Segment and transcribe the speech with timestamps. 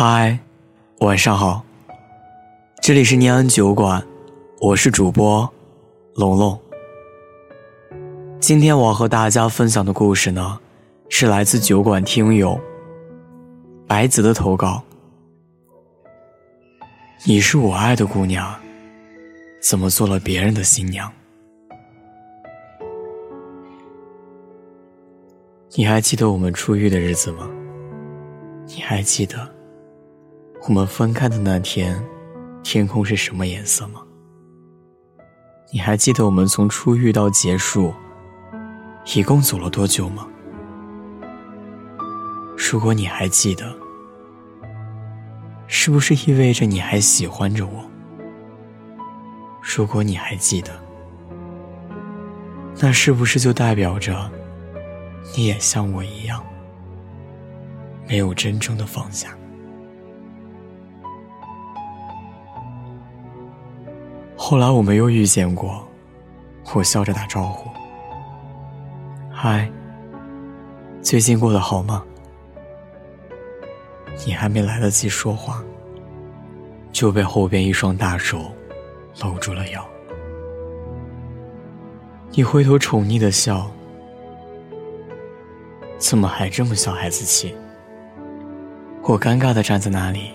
[0.00, 0.38] 嗨，
[1.00, 1.60] 晚上好，
[2.80, 4.00] 这里是念安酒馆，
[4.60, 5.52] 我是主播
[6.14, 6.56] 龙龙。
[8.38, 10.60] 今天我和大家分享的故事呢，
[11.08, 12.56] 是来自酒馆听友
[13.88, 14.80] 白子的投稿。
[17.26, 18.54] 你是我爱的姑娘，
[19.60, 21.10] 怎么做了别人的新娘？
[25.72, 27.50] 你还记得我们初遇的日子吗？
[28.68, 29.57] 你还记得？
[30.66, 32.02] 我们分开的那天，
[32.62, 34.02] 天空是什么颜色吗？
[35.72, 37.94] 你还记得我们从初遇到结束，
[39.14, 40.26] 一共走了多久吗？
[42.56, 43.74] 如果你还记得，
[45.68, 47.84] 是不是意味着你还喜欢着我？
[49.62, 50.72] 如果你还记得，
[52.80, 54.30] 那是不是就代表着
[55.34, 56.44] 你也像我一样，
[58.06, 59.37] 没有真正的放下？
[64.50, 65.86] 后来我们又遇见过，
[66.74, 67.68] 我笑着打招呼
[69.30, 69.70] ：“嗨，
[71.02, 72.02] 最近过得好吗？”
[74.24, 75.62] 你还没来得及说话，
[76.92, 78.50] 就被后边一双大手
[79.20, 79.86] 搂住了腰。
[82.30, 83.70] 你回头宠溺的笑
[86.00, 87.54] ：“怎么还这么小孩子气？”
[89.04, 90.30] 我尴尬的站在那里，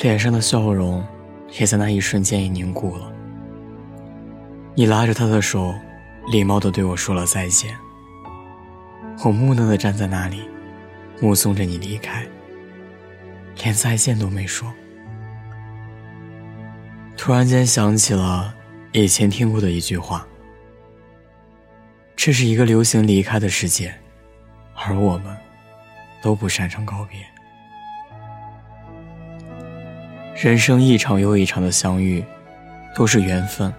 [0.00, 1.04] 脸上的笑容。
[1.58, 3.12] 也在那一瞬间已凝固了。
[4.74, 5.74] 你拉着他的手，
[6.30, 7.76] 礼貌的对我说了再见。
[9.24, 10.48] 我木讷的站在那里，
[11.20, 12.26] 目送着你离开，
[13.62, 14.72] 连再见都没说。
[17.16, 18.54] 突然间想起了
[18.92, 20.26] 以前听过的一句话：
[22.16, 23.94] 这是一个流行离开的世界，
[24.74, 25.36] 而我们
[26.22, 27.18] 都不擅长告别。
[30.34, 32.24] 人生一场又一场的相遇，
[32.94, 33.72] 都是缘分，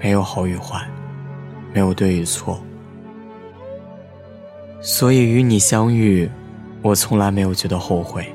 [0.00, 0.86] 没有好与坏，
[1.72, 2.60] 没有对与错。
[4.80, 6.28] 所以与你相遇，
[6.82, 8.26] 我从来没有觉得后悔。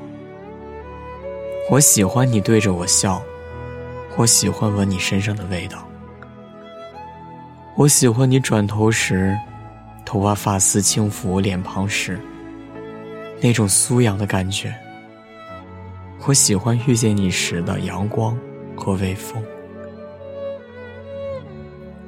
[1.70, 3.22] 我喜欢你对着我笑，
[4.16, 5.86] 我喜欢闻你身上的味道，
[7.76, 9.36] 我喜欢你转头时，
[10.04, 12.18] 头发发丝轻拂我脸庞时，
[13.40, 14.74] 那种酥痒的感觉。
[16.26, 18.36] 我喜欢遇见你时的阳光
[18.74, 19.42] 和微风，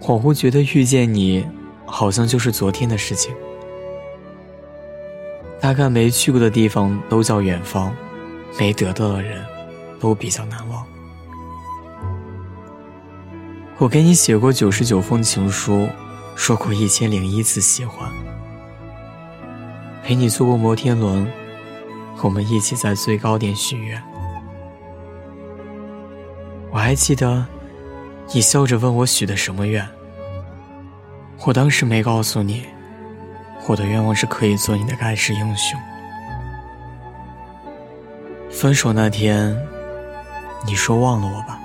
[0.01, 1.47] 恍惚觉得遇见你，
[1.85, 3.35] 好像就是昨天的事情。
[5.61, 7.95] 大概没去过的地方都叫远方，
[8.59, 9.45] 没得到的人，
[10.01, 10.83] 都比较难忘。
[13.77, 15.87] 我给你写过九十九封情书，
[16.35, 18.11] 说过一千零一次喜欢，
[20.03, 21.31] 陪你坐过摩天轮。
[22.23, 24.03] 我们一起在最高点许愿。
[26.73, 27.47] 我还记得，
[28.33, 29.87] 你笑着问我许的什么愿。
[31.47, 32.65] 我当时没告诉你，
[33.69, 35.79] 我的愿望是可以做你的盖世英雄。
[38.51, 39.57] 分手那天，
[40.67, 41.61] 你说忘了我吧，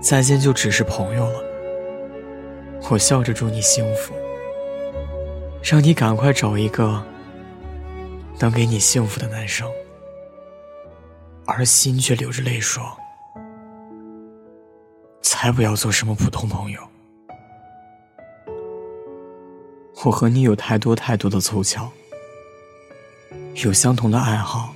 [0.00, 1.44] 再见就只是朋友了。
[2.90, 4.12] 我笑着祝你幸福，
[5.62, 7.02] 让你赶快找一个。
[8.42, 9.70] 能给你幸福的男生，
[11.46, 12.82] 而心却流着泪说
[15.22, 16.80] ：“才不要做什么普通朋友。”
[20.04, 21.88] 我和你有太多太多的凑巧，
[23.62, 24.74] 有相同的爱好，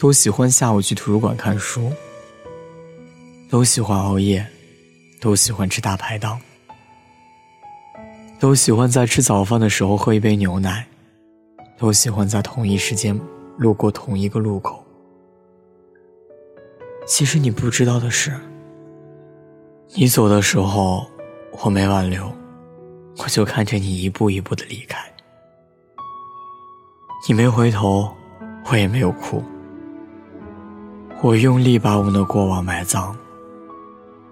[0.00, 1.92] 都喜欢下午去图书馆看书，
[3.48, 4.44] 都喜欢熬夜，
[5.20, 6.40] 都喜欢吃大排档，
[8.40, 10.84] 都喜欢在吃早饭的时候喝一杯牛奶。
[11.80, 13.18] 都喜欢在同一时间
[13.56, 14.84] 路过同一个路口。
[17.06, 18.38] 其实你不知道的是，
[19.94, 21.06] 你走的时候
[21.64, 22.30] 我没挽留，
[23.16, 24.98] 我就看着你一步一步的离开。
[27.26, 28.14] 你没回头，
[28.70, 29.42] 我也没有哭。
[31.22, 33.16] 我用力把我们的过往埋葬，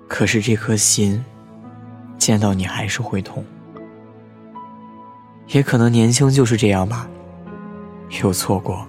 [0.06, 1.24] 可是这颗心
[2.18, 3.42] 见到你还是会痛。
[5.46, 7.08] 也可能年轻就是这样吧。
[8.22, 8.86] 有错过，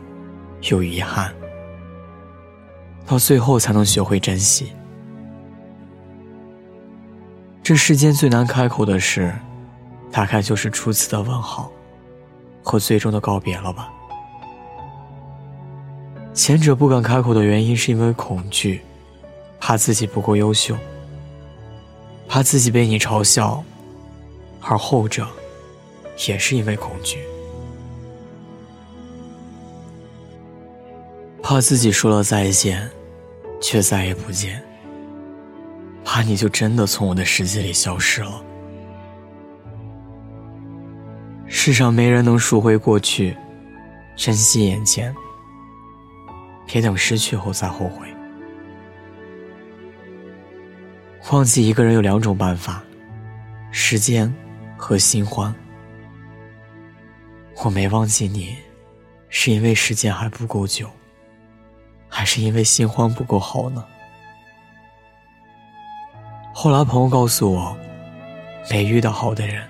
[0.70, 1.34] 有遗憾，
[3.06, 4.72] 到最后才能学会珍惜。
[7.62, 9.34] 这世间最难开口的事，
[10.12, 11.72] 大概就是初次的问好，
[12.64, 13.92] 和最终的告别了吧。
[16.34, 18.82] 前者不敢开口的原因是因为恐惧，
[19.60, 20.76] 怕自己不够优秀，
[22.28, 23.62] 怕自己被你嘲笑；
[24.62, 25.28] 而后者，
[26.28, 27.20] 也是因为恐惧。
[31.50, 32.88] 怕自己说了再见，
[33.60, 34.64] 却再也不见。
[36.06, 38.40] 怕你就真的从我的世界里消失了。
[41.48, 43.36] 世上没人能赎回过去，
[44.16, 45.12] 珍惜眼前，
[46.68, 48.08] 别等失去后再后悔。
[51.32, 52.84] 忘记一个人有两种办法：
[53.72, 54.32] 时间
[54.78, 55.52] 和新欢。
[57.64, 58.56] 我没忘记你，
[59.30, 60.88] 是因为时间还不够久，
[62.10, 63.86] 还是因为新欢不够好呢？
[66.54, 67.78] 后来朋友告诉我，
[68.70, 69.66] 没遇到好的人，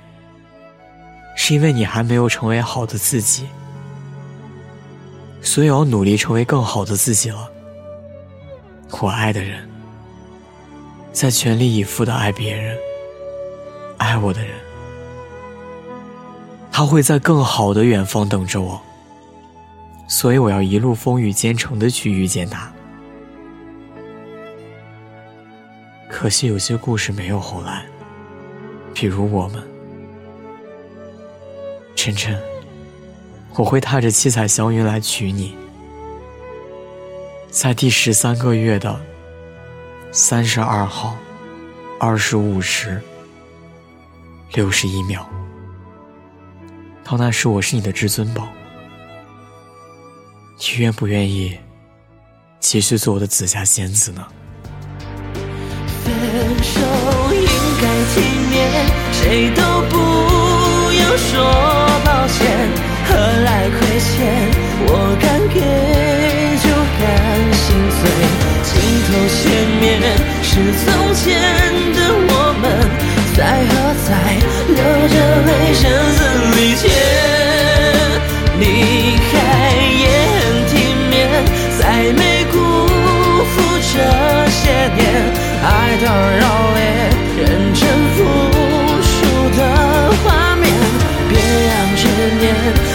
[1.35, 3.47] 是因为你还没有成为好的自己，
[5.41, 7.51] 所以要努力成为更好的自己了。
[9.01, 9.69] 我爱的人，
[11.11, 12.75] 在全力以赴的爱别人，
[13.97, 14.51] 爱我的人。
[16.71, 18.81] 他会在更好的远方等着我，
[20.09, 22.69] 所以我要一路风雨兼程的去遇见他。
[26.09, 27.85] 可惜有些故事没有后来，
[28.93, 29.63] 比如我们。
[31.95, 32.37] 晨晨，
[33.55, 35.55] 我会踏着七彩祥云来娶你，
[37.51, 38.99] 在第十三个月的
[40.11, 41.15] 三十二号
[41.99, 42.99] 二十五时
[44.53, 45.29] 六十一秒。
[47.03, 48.47] 到那时，我是你的至尊宝，
[50.61, 51.57] 你愿不愿意
[52.59, 54.27] 继续做我的紫霞仙子呢？
[56.03, 56.13] 分
[56.61, 56.81] 手
[57.33, 57.47] 应
[57.81, 58.19] 该体
[58.51, 59.95] 面，谁都不
[60.99, 61.31] 要说
[62.03, 62.37] 抱歉，
[63.07, 64.27] 何来亏欠？
[64.85, 65.57] 我敢给
[66.59, 66.67] 就
[66.99, 67.07] 敢
[67.55, 67.65] 心
[67.95, 68.01] 碎，
[68.67, 68.69] 镜
[69.07, 69.41] 头前
[69.79, 69.81] 面
[70.43, 70.51] 是
[70.83, 70.85] 从
[71.15, 71.23] 前
[71.95, 71.97] 的
[72.27, 72.63] 我们，
[73.37, 73.71] 在何
[74.03, 74.09] 在
[74.67, 74.77] 流
[75.07, 75.15] 着
[75.45, 75.49] 泪
[85.99, 86.05] 的
[86.39, 86.43] 绕
[86.75, 86.79] 泪，
[87.37, 87.81] 认真
[88.15, 88.17] 付
[89.03, 89.09] 出
[89.57, 89.59] 的
[90.23, 90.63] 画面，
[91.27, 91.31] 别
[91.67, 92.01] 让执
[92.39, 92.43] 念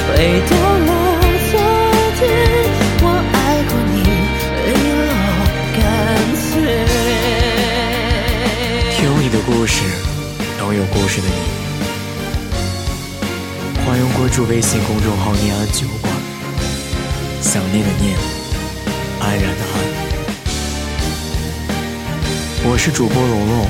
[0.08, 0.10] 回
[0.48, 0.90] 到了
[1.50, 1.52] 昨
[2.18, 2.20] 天。
[3.02, 3.36] 我爱
[3.68, 3.96] 过你，
[4.64, 4.70] 利
[5.04, 5.08] 落
[5.76, 5.78] 干
[6.40, 6.42] 脆。
[8.96, 9.76] 听你的故事，
[10.58, 11.32] 懂有故事的你。
[13.84, 16.10] 欢迎关注微信公众号“念安酒馆”，
[17.42, 18.16] 想念的念，
[19.20, 20.13] 安然的安。
[22.66, 23.66] 我是主播龙龙，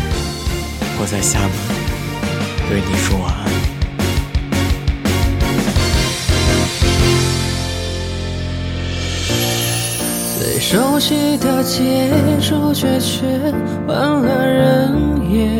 [1.00, 1.50] 我在厦门，
[2.68, 3.44] 对你说晚安。
[10.38, 12.08] 最熟悉的街，
[12.40, 13.26] 主角却
[13.84, 14.92] 换了人
[15.28, 15.50] 演。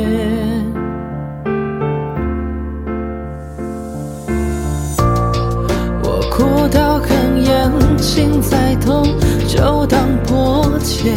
[6.05, 7.09] 我哭到哽
[7.43, 9.05] 咽，心再痛
[9.49, 11.13] 就当破茧，